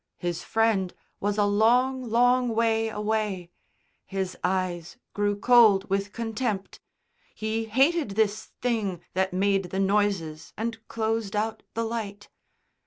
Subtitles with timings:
[0.17, 3.51] His Friend was a long, long way away;
[4.07, 6.79] his eyes grew cold with contempt.
[7.35, 12.29] He hated this thing that made the noises and closed out the light.